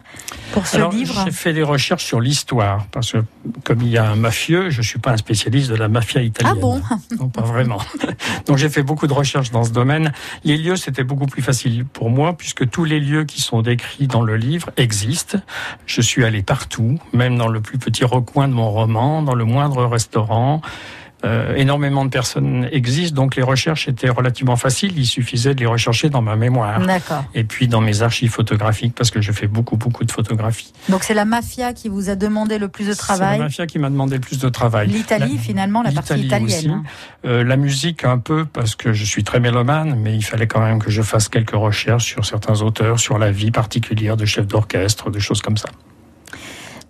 pour 0.54 0.68
ce 0.68 0.88
livre? 0.92 1.20
J'ai 1.26 1.32
fait 1.32 1.54
des 1.54 1.64
recherches 1.64 2.06
sur 2.06 2.22
l'histoire 2.22 2.86
parce 2.92 3.14
que 3.14 3.24
comme 3.64 3.82
il 3.82 3.90
y 3.90 3.98
a 3.98 4.08
un 4.08 4.16
mafieux, 4.16 4.70
je 4.70 4.84
suis 4.84 5.00
pas 5.00 5.14
un 5.14 5.18
spécialiste 5.18 5.72
de 5.72 5.76
la 5.76 5.88
mafia 5.88 6.22
italienne. 6.22 6.54
Ah 6.56 6.62
bon? 6.62 6.82
Non, 7.20 7.28
pas 7.28 7.42
vraiment. 7.42 7.80
Donc 8.46 8.58
j'ai 8.58 8.70
fait 8.70 8.84
beaucoup 8.84 9.08
de 9.08 9.14
recherches 9.14 9.50
dans 9.50 9.64
ce 9.64 9.72
domaine. 9.72 10.14
Les 10.44 10.58
lieux, 10.58 10.76
c'était 10.76 11.04
beaucoup 11.04 11.26
plus 11.26 11.42
facile 11.42 11.86
pour 11.86 12.10
moi 12.10 12.38
puisque 12.38 12.51
que 12.54 12.64
tous 12.64 12.84
les 12.84 13.00
lieux 13.00 13.24
qui 13.24 13.42
sont 13.42 13.62
décrits 13.62 14.08
dans 14.08 14.22
le 14.22 14.38
livre 14.38 14.70
existent. 14.78 15.40
Je 15.86 16.02
suis 16.02 16.24
allé 16.24 16.44
partout, 16.44 17.00
même 17.14 17.38
dans 17.38 17.48
le 17.48 17.62
plus 17.62 17.78
petit 17.78 18.06
recoin 18.06 18.48
de 18.48 18.54
mon 18.54 18.70
roman, 18.70 19.22
dans 19.22 19.36
le 19.36 19.46
moindre 19.46 19.86
restaurant. 19.86 20.62
Euh, 21.24 21.56
énormément 21.56 22.04
de 22.04 22.10
personnes 22.10 22.68
existent, 22.72 23.16
donc 23.16 23.36
les 23.36 23.44
recherches 23.44 23.88
étaient 23.88 24.10
relativement 24.10 24.56
faciles. 24.56 24.94
Il 24.98 25.06
suffisait 25.06 25.54
de 25.54 25.60
les 25.60 25.68
rechercher 25.68 26.10
dans 26.10 26.22
ma 26.22 26.36
mémoire. 26.36 26.82
Et 27.36 27.44
puis 27.44 27.68
dans 27.68 27.82
mes 27.82 28.02
archives 28.02 28.32
photographiques, 28.32 28.96
parce 28.96 29.12
que 29.12 29.22
je 29.22 29.32
fais 29.32 29.48
beaucoup, 29.48 29.78
beaucoup 29.78 30.04
de 30.04 30.12
photographies. 30.12 30.74
Donc 30.90 31.04
c'est 31.04 31.14
la 31.14 31.26
mafia 31.26 31.74
qui 31.74 31.90
vous 31.90 32.10
a 32.10 32.16
demandé 32.16 32.58
le 32.58 32.70
plus 32.70 32.88
de 32.88 32.94
travail 32.94 33.34
C'est 33.34 33.38
la 33.38 33.44
mafia 33.46 33.68
qui 33.68 33.80
m'a 33.80 33.90
demandé 33.90 34.16
le 34.16 34.22
plus 34.22 34.40
de 34.40 34.50
travail. 34.50 34.88
L'Italie, 34.88 35.38
finalement, 35.38 35.84
la 35.84 35.92
partie 35.92 36.20
italienne. 36.20 36.46
Aussi. 36.46 36.70
Hein. 36.70 36.84
Euh, 37.26 37.44
la 37.44 37.56
musique, 37.56 38.04
un 38.04 38.18
peu, 38.18 38.46
parce 38.46 38.76
que 38.76 38.94
je 38.94 39.06
suis 39.06 39.24
très 39.24 39.40
mélomane, 39.40 39.96
mais 39.96 40.16
il 40.16 40.24
fallait 40.24 40.48
quand 40.48 40.62
même 40.62 40.82
que 40.82 40.90
je 40.90 41.02
fasse 41.02 41.30
quelques 41.30 41.52
recherches 41.52 42.06
sur 42.06 42.26
certains 42.26 42.62
auteurs, 42.62 43.00
sur 43.00 43.20
la 43.20 43.32
vie 43.32 43.52
particulière 43.52 44.18
de 44.18 44.26
chefs 44.26 44.48
d'orchestre, 44.48 45.12
des 45.12 45.20
choses 45.20 45.42
comme 45.42 45.58
ça. 45.58 45.70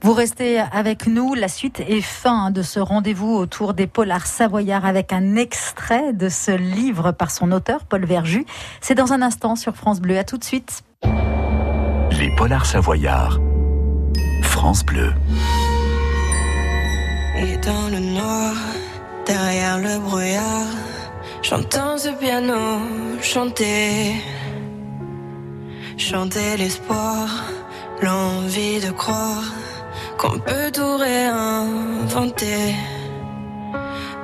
Vous 0.04 0.14
restez 0.14 0.60
avec 0.60 1.06
nous. 1.06 1.36
La 1.36 1.48
suite 1.48 1.80
est 1.80 2.02
fin 2.02 2.50
de 2.50 2.64
ce 2.64 2.80
rendez-vous 2.80 3.36
autour 3.36 3.76
des 3.76 3.86
polars 3.86 4.26
savoyards 4.26 4.86
avec 4.86 5.14
un 5.14 5.36
extrait 5.36 6.12
de 6.12 6.28
ce 6.28 6.50
livre 6.52 7.12
par 7.12 7.30
son 7.30 7.52
auteur, 7.52 7.86
Paul 7.86 8.06
Verju. 8.06 8.46
C'est 8.82 8.96
dans 8.96 9.14
un 9.14 9.22
instant 9.22 9.56
sur 9.56 9.76
France 9.76 10.02
Bleu. 10.02 10.18
À 10.18 10.24
tout 10.24 10.40
de 10.40 10.44
suite. 10.44 10.82
Les 11.04 12.36
polars 12.36 12.66
savoyards. 12.66 13.40
France 14.42 14.84
Bleu. 14.84 15.14
Et 17.38 17.58
dans 17.58 17.88
le 17.90 18.00
noir, 18.00 18.56
derrière 19.28 19.78
le 19.78 20.00
brouillard, 20.00 20.68
j'entends 21.44 22.00
ce 22.00 22.10
piano 22.10 22.80
chanter. 23.22 24.16
Chanter 25.96 26.58
l'espoir, 26.58 27.28
l'envie 28.02 28.80
de 28.80 28.90
croire 28.90 29.44
qu'on 30.18 30.40
peut 30.40 30.72
tout 30.72 30.98
réinventer. 30.98 32.76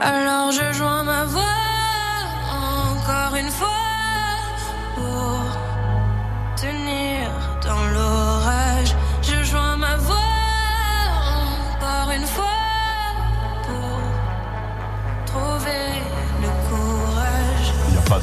Alors 0.01 0.51
je 0.51 0.73
joins 0.73 1.03
ma 1.03 1.25
voix 1.25 1.57
encore 2.91 3.35
une 3.35 3.49
fois 3.49 3.76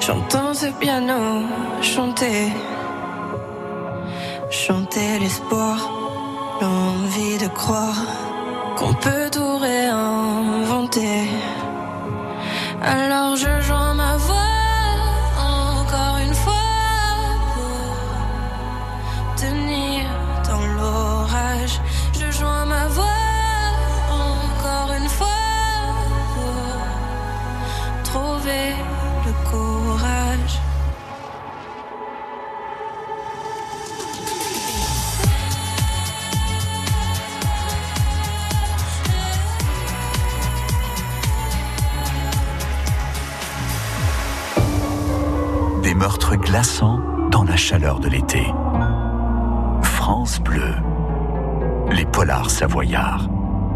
J'entends 0.00 0.54
ce 0.54 0.66
piano 0.66 1.42
chanter, 1.82 2.52
chanter 4.50 5.18
l'espoir, 5.18 5.90
l'envie 6.60 7.38
de 7.38 7.48
croire 7.48 8.00
qu'on 8.76 8.94
peut 8.94 9.28
tout 9.32 9.56
réinventer. 9.58 11.28
Alors 12.82 13.36
je 13.36 13.60
joins 13.62 13.94
ma 13.94 14.16
voix 14.16 14.53
Des 45.94 46.00
meurtres 46.00 46.34
glaçants 46.34 46.98
dans 47.30 47.44
la 47.44 47.54
chaleur 47.54 48.00
de 48.00 48.08
l'été. 48.08 48.42
France 49.80 50.40
Bleu. 50.40 50.74
Les 51.92 52.04
polars 52.04 52.50
savoyards. 52.50 53.28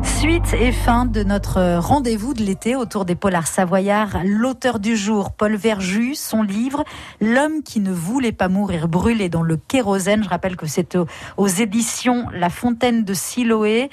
Suite 0.02 0.52
et 0.54 0.72
fin 0.72 1.06
de 1.06 1.22
notre 1.22 1.78
rendez-vous 1.78 2.34
de 2.34 2.42
l'été 2.42 2.74
autour 2.74 3.04
des 3.04 3.14
polars 3.14 3.46
savoyards. 3.46 4.18
L'auteur 4.24 4.80
du 4.80 4.96
jour, 4.96 5.30
Paul 5.30 5.54
Verjus, 5.54 6.16
son 6.16 6.42
livre 6.42 6.82
L'homme 7.20 7.62
qui 7.62 7.78
ne 7.78 7.92
voulait 7.92 8.32
pas 8.32 8.48
mourir 8.48 8.88
brûlé 8.88 9.28
dans 9.28 9.42
le 9.42 9.56
kérosène. 9.56 10.24
Je 10.24 10.28
rappelle 10.28 10.56
que 10.56 10.66
c'est 10.66 10.98
aux 11.36 11.46
éditions 11.46 12.26
La 12.32 12.50
Fontaine 12.50 13.04
de 13.04 13.14
Siloé. 13.14 13.90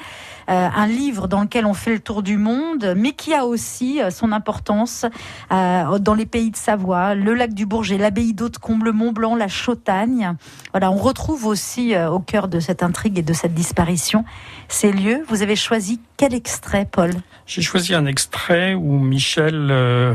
Euh, 0.47 0.67
un 0.75 0.85
livre 0.85 1.27
dans 1.27 1.41
lequel 1.41 1.65
on 1.65 1.73
fait 1.73 1.91
le 1.91 1.99
tour 1.99 2.21
du 2.21 2.37
monde, 2.37 2.93
mais 2.95 3.13
qui 3.13 3.33
a 3.33 3.45
aussi 3.45 3.99
euh, 3.99 4.11
son 4.11 4.31
importance 4.31 5.05
euh, 5.51 5.97
dans 5.97 6.13
les 6.13 6.27
pays 6.27 6.51
de 6.51 6.55
Savoie, 6.55 7.15
le 7.15 7.33
lac 7.33 7.53
du 7.53 7.65
Bourget, 7.65 7.97
l'abbaye 7.97 8.33
d'Haute-Combe, 8.33 8.83
le 8.83 8.91
Mont-Blanc, 8.91 9.35
la 9.35 9.47
Chautagne. 9.47 10.35
Voilà, 10.71 10.91
on 10.91 10.97
retrouve 10.97 11.45
aussi 11.45 11.95
au 11.97 12.19
cœur 12.19 12.47
de 12.47 12.59
cette 12.59 12.83
intrigue 12.83 13.17
et 13.17 13.21
de 13.21 13.33
cette 13.33 13.53
disparition 13.53 14.23
ces 14.67 14.91
lieux. 14.91 15.23
Vous 15.29 15.41
avez 15.41 15.55
choisi 15.55 15.99
quel 16.17 16.33
extrait, 16.33 16.87
Paul? 16.91 17.11
J'ai 17.45 17.61
choisi 17.61 17.93
un 17.93 18.05
extrait 18.05 18.73
où 18.73 18.99
Michel 18.99 19.71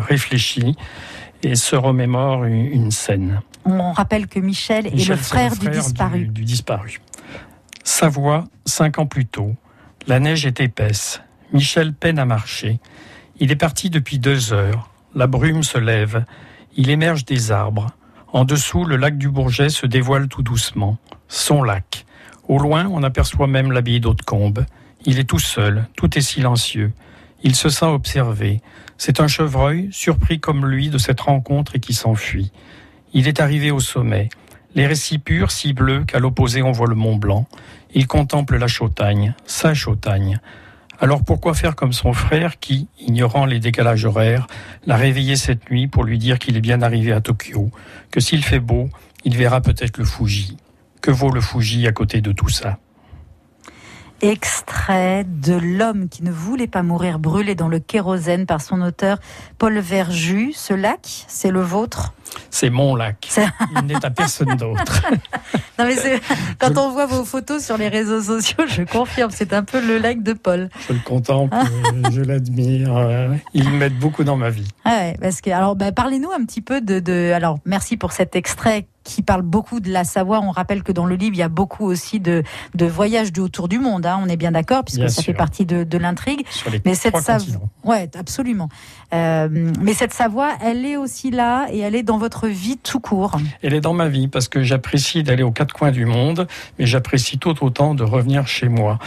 réfléchit 0.08 0.76
et 1.42 1.54
se 1.54 1.76
remémore 1.76 2.44
une, 2.44 2.90
scène. 2.90 3.40
On 3.64 3.92
rappelle 3.92 4.26
que 4.26 4.38
Michel, 4.38 4.86
est 4.86 5.08
le 5.08 5.16
frère, 5.16 5.56
du 5.56 5.68
disparu. 5.68 6.26
Du, 6.26 6.28
du 6.28 6.44
disparu. 6.44 7.00
Savoie, 7.84 8.44
cinq 8.66 8.98
ans 8.98 9.06
plus 9.06 9.26
tôt. 9.26 9.54
La 10.10 10.18
neige 10.18 10.44
est 10.44 10.58
épaisse. 10.58 11.22
Michel 11.52 11.92
peine 11.92 12.18
à 12.18 12.24
marcher. 12.24 12.80
Il 13.38 13.52
est 13.52 13.56
parti 13.56 13.90
depuis 13.90 14.18
deux 14.18 14.52
heures. 14.52 14.90
La 15.14 15.28
brume 15.28 15.62
se 15.62 15.78
lève. 15.78 16.24
Il 16.76 16.90
émerge 16.90 17.24
des 17.24 17.52
arbres. 17.52 17.92
En 18.32 18.44
dessous, 18.44 18.84
le 18.84 18.96
lac 18.96 19.16
du 19.18 19.28
Bourget 19.28 19.68
se 19.68 19.86
dévoile 19.86 20.26
tout 20.26 20.42
doucement. 20.42 20.98
Son 21.28 21.62
lac. 21.62 22.06
Au 22.48 22.58
loin, 22.58 22.88
on 22.90 23.04
aperçoit 23.04 23.46
même 23.46 23.70
l'abbaye 23.70 24.00
d'Hautecombe. 24.00 24.66
Il 25.04 25.20
est 25.20 25.30
tout 25.30 25.38
seul, 25.38 25.86
tout 25.96 26.18
est 26.18 26.22
silencieux. 26.22 26.92
Il 27.44 27.54
se 27.54 27.68
sent 27.68 27.86
observé. 27.86 28.62
C'est 28.98 29.20
un 29.20 29.28
chevreuil, 29.28 29.90
surpris 29.92 30.40
comme 30.40 30.66
lui 30.66 30.90
de 30.90 30.98
cette 30.98 31.20
rencontre 31.20 31.76
et 31.76 31.78
qui 31.78 31.94
s'enfuit. 31.94 32.50
Il 33.12 33.28
est 33.28 33.38
arrivé 33.38 33.70
au 33.70 33.78
sommet. 33.78 34.28
Les 34.74 34.86
récits 34.86 35.18
purs, 35.18 35.50
si 35.50 35.72
bleus 35.72 36.04
qu'à 36.04 36.20
l'opposé 36.20 36.62
on 36.62 36.72
voit 36.72 36.88
le 36.88 36.94
Mont 36.94 37.16
Blanc. 37.16 37.46
Il 37.92 38.06
contemple 38.06 38.56
la 38.56 38.68
Chautagne, 38.68 39.34
sa 39.44 39.74
Chautagne. 39.74 40.40
Alors 41.00 41.24
pourquoi 41.24 41.54
faire 41.54 41.74
comme 41.74 41.92
son 41.92 42.12
frère 42.12 42.60
qui, 42.60 42.86
ignorant 42.98 43.46
les 43.46 43.58
décalages 43.58 44.04
horaires, 44.04 44.46
l'a 44.86 44.96
réveillé 44.96 45.34
cette 45.34 45.70
nuit 45.70 45.88
pour 45.88 46.04
lui 46.04 46.18
dire 46.18 46.38
qu'il 46.38 46.56
est 46.56 46.60
bien 46.60 46.82
arrivé 46.82 47.10
à 47.12 47.20
Tokyo, 47.20 47.70
que 48.10 48.20
s'il 48.20 48.44
fait 48.44 48.60
beau, 48.60 48.90
il 49.24 49.36
verra 49.36 49.60
peut-être 49.60 49.98
le 49.98 50.04
Fuji. 50.04 50.56
Que 51.00 51.10
vaut 51.10 51.30
le 51.30 51.40
Fuji 51.40 51.86
à 51.86 51.92
côté 51.92 52.20
de 52.20 52.32
tout 52.32 52.50
ça? 52.50 52.78
Extrait 54.22 55.24
de 55.26 55.54
L'homme 55.54 56.08
qui 56.08 56.22
ne 56.22 56.30
voulait 56.30 56.66
pas 56.66 56.82
mourir 56.82 57.18
brûlé 57.18 57.54
dans 57.54 57.68
le 57.68 57.78
kérosène 57.78 58.46
par 58.46 58.60
son 58.60 58.82
auteur 58.82 59.18
Paul 59.58 59.78
Verjus. 59.78 60.52
Ce 60.54 60.74
lac, 60.74 61.24
c'est 61.28 61.50
le 61.50 61.60
vôtre? 61.60 62.12
C'est 62.50 62.70
mon 62.70 62.94
lac. 62.94 63.28
Il 63.76 63.86
n'est 63.86 64.04
à 64.04 64.10
personne 64.10 64.54
d'autre. 64.56 65.02
Non 65.78 65.86
mais 65.86 65.96
c'est- 65.96 66.20
quand 66.58 66.76
on 66.76 66.90
voit 66.90 67.06
vos 67.06 67.24
photos 67.24 67.64
sur 67.64 67.78
les 67.78 67.88
réseaux 67.88 68.20
sociaux, 68.20 68.64
je 68.68 68.82
confirme, 68.82 69.30
c'est 69.30 69.54
un 69.54 69.62
peu 69.64 69.80
le 69.84 69.96
lac 69.96 70.22
de 70.22 70.34
Paul. 70.34 70.68
Je 70.86 70.92
le 70.92 70.98
contemple, 70.98 71.56
euh, 71.56 72.10
je 72.12 72.20
l'admire. 72.20 72.94
euh, 72.98 73.34
Il 73.54 73.70
m'aide 73.70 73.98
beaucoup 73.98 74.22
dans 74.22 74.36
ma 74.36 74.50
vie. 74.50 74.68
Ah 74.84 74.90
ouais, 75.00 75.16
parce 75.22 75.40
que 75.40 75.48
alors 75.48 75.76
bah, 75.76 75.90
parlez-nous 75.90 76.30
un 76.32 76.44
petit 76.44 76.60
peu 76.60 76.82
de, 76.82 77.00
de 77.00 77.32
alors 77.34 77.60
merci 77.64 77.96
pour 77.96 78.12
cet 78.12 78.36
extrait 78.36 78.86
qui 79.04 79.22
parle 79.22 79.42
beaucoup 79.42 79.80
de 79.80 79.90
la 79.90 80.04
Savoie. 80.04 80.40
On 80.40 80.50
rappelle 80.50 80.82
que 80.82 80.92
dans 80.92 81.06
le 81.06 81.14
livre 81.16 81.34
il 81.34 81.38
y 81.38 81.42
a 81.42 81.48
beaucoup 81.48 81.84
aussi 81.86 82.20
de, 82.20 82.42
de 82.74 82.86
voyages 82.86 83.32
du 83.32 83.40
autour 83.40 83.68
du 83.68 83.78
monde. 83.78 84.06
hein, 84.06 84.20
on 84.22 84.28
est 84.28 84.36
bien 84.36 84.52
d'accord 84.52 84.84
puisque 84.84 85.00
Bien 85.00 85.08
ça 85.08 85.22
sûr. 85.22 85.32
fait 85.32 85.34
partie 85.38 85.64
de, 85.66 85.84
de 85.84 85.98
l'intrigue. 85.98 86.44
Sur 86.50 86.70
les 86.70 86.80
Mais 86.84 86.94
cette 86.94 87.16
Savoie, 87.16 87.60
ouais, 87.84 88.10
absolument. 88.18 88.68
Euh, 89.12 89.48
mais 89.80 89.94
cette 89.94 90.12
Savoie, 90.12 90.50
elle 90.62 90.84
est 90.86 90.96
aussi 90.96 91.30
là 91.30 91.66
et 91.72 91.78
elle 91.78 91.94
est 91.94 92.02
dans 92.02 92.18
votre 92.18 92.46
vie 92.46 92.76
tout 92.76 93.00
court. 93.00 93.36
Elle 93.62 93.74
est 93.74 93.80
dans 93.80 93.94
ma 93.94 94.08
vie 94.08 94.28
parce 94.28 94.48
que 94.48 94.62
j'apprécie 94.62 95.22
d'aller 95.22 95.42
aux 95.42 95.50
quatre 95.50 95.72
coins 95.74 95.90
du 95.90 96.04
monde, 96.04 96.46
mais 96.78 96.86
j'apprécie 96.86 97.38
tout 97.38 97.64
autant 97.64 97.94
de 97.94 98.04
revenir 98.04 98.46
chez 98.46 98.68
moi. 98.68 98.98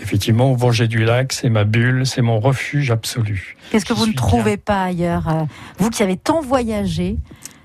Effectivement, 0.00 0.50
au 0.50 0.56
Bourget 0.56 0.88
du 0.88 1.04
Lac, 1.04 1.32
c'est 1.32 1.50
ma 1.50 1.64
bulle, 1.64 2.06
c'est 2.06 2.22
mon 2.22 2.40
refuge 2.40 2.90
absolu. 2.90 3.56
Qu'est-ce 3.70 3.84
que 3.84 3.92
vous 3.92 4.06
ne 4.06 4.12
trouvez 4.14 4.56
pas 4.56 4.82
ailleurs 4.84 5.28
euh, 5.28 5.44
Vous 5.78 5.90
qui 5.90 6.02
avez 6.02 6.16
tant 6.16 6.40
voyagé, 6.40 7.18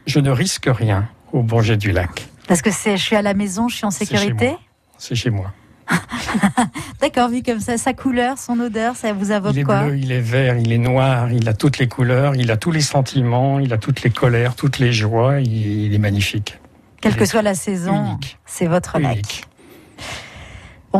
Je 0.06 0.20
ne 0.20 0.30
risque 0.30 0.70
rien 0.72 1.08
au 1.34 1.42
Bourget 1.42 1.78
du 1.78 1.92
Lac. 1.92 2.28
parce 2.48 2.62
que 2.62 2.72
c'est, 2.72 2.98
je 2.98 3.04
suis 3.04 3.16
à 3.16 3.22
la 3.22 3.34
maison, 3.34 3.68
je 3.68 3.78
suis 3.78 3.86
en 3.86 3.92
sécurité. 3.92 4.56
C'est 4.98 5.16
chez 5.16 5.30
moi. 5.30 5.54
D'accord, 7.02 7.30
vu 7.30 7.42
comme 7.44 7.60
ça, 7.60 7.78
sa 7.78 7.94
couleur, 7.94 8.38
son 8.38 8.60
odeur, 8.60 8.96
ça 8.96 9.14
vous 9.14 9.32
évoque 9.32 9.54
Il 9.54 9.60
est 9.60 9.64
quoi 9.64 9.84
bleu, 9.84 9.98
il 9.98 10.12
est 10.12 10.20
vert, 10.20 10.58
il 10.58 10.72
est 10.72 10.78
noir, 10.78 11.32
il 11.32 11.48
a 11.48 11.54
toutes 11.54 11.78
les 11.78 11.88
couleurs, 11.88 12.36
il 12.36 12.52
a 12.52 12.58
tous 12.58 12.72
les 12.72 12.82
sentiments, 12.82 13.60
il 13.60 13.72
a 13.72 13.78
toutes 13.78 14.02
les 14.04 14.10
colères, 14.10 14.56
toutes 14.56 14.80
les 14.80 14.92
joies, 14.92 15.40
il, 15.40 15.94
est 15.94 16.00
magnifique. 16.00 16.60
Quelle 17.00 17.14
Il 17.14 17.18
que 17.18 17.26
soit 17.26 17.42
la 17.42 17.56
saison, 17.56 18.20
c'est 18.46 18.68
votre 18.68 19.00
lac. 19.00 19.14
Unique. 19.14 19.46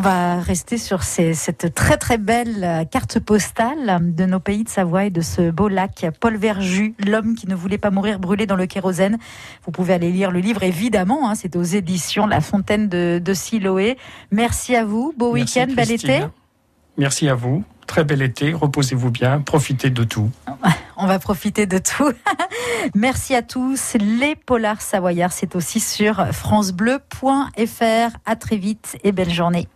Va 0.08 0.40
rester 0.40 0.78
sur 0.78 1.04
ces- 1.04 1.34
cette 1.34 1.74
très 1.74 1.98
très 1.98 2.18
belle 2.18 2.64
euh, 2.64 2.86
carte 2.86 3.20
postale 3.20 4.00
de 4.16 4.26
nos 4.26 4.40
pays 4.40 4.64
de 4.64 4.70
Savoie 4.70 5.04
et 5.06 5.10
de 5.10 5.20
ce 5.20 5.52
beau 5.52 5.68
lac. 5.68 6.06
Paul 6.22 6.38
Verjus, 6.38 6.96
l'homme 7.06 7.36
qui 7.36 7.46
ne 7.48 7.56
voulait 7.56 7.78
pas 7.78 7.92
mourir 7.92 8.18
brûlé 8.18 8.46
dans 8.46 8.56
le 8.56 8.68
kérosène. 8.68 9.18
Vous 9.66 9.72
pouvez 9.72 9.94
aller 9.94 10.10
lire 10.12 10.32
le 10.32 10.40
livre, 10.40 10.64
évidemment. 10.64 11.30
hein, 11.30 11.36
c'est 11.36 11.58
aux 11.58 11.64
éditions 11.64 12.26
La 12.26 12.40
Fontaine 12.40 12.88
de, 12.88 13.20
de 13.24 13.34
Siloé. 13.34 13.98
Merci 14.32 14.78
à 14.78 14.86
vous. 14.86 15.14
Beau 15.18 15.34
week-end, 15.34 15.68
bel 15.76 15.92
été. 15.92 16.22
Merci 16.98 17.28
à 17.28 17.36
vous. 17.36 17.64
Très 17.86 18.06
bel 18.06 18.22
été. 18.22 18.54
Reposez-vous 18.54 19.12
bien. 19.12 19.42
Profitez 19.42 19.90
de 19.90 20.04
tout. 20.06 20.30
On 20.98 21.06
va 21.06 21.20
profiter 21.20 21.66
de 21.68 21.78
tout. 21.78 22.12
Merci 22.96 23.36
à 23.36 23.44
tous. 23.44 23.96
Les 24.00 24.36
Polars 24.36 24.82
Savoyards, 24.82 25.32
c'est 25.32 25.56
aussi 25.56 25.80
sur 25.80 26.26
francebleu.fr. 26.34 28.18
À 28.26 28.36
très 28.36 28.58
vite 28.58 28.98
et 29.04 29.12
belle 29.12 29.30
journée. 29.30 29.68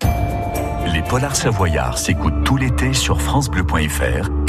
Les 0.94 1.04
polars 1.04 1.36
savoyards 1.36 1.98
s'écoutent 1.98 2.44
tout 2.44 2.58
l'été 2.58 2.94
sur 2.94 3.22
francebleu.fr 3.22 4.32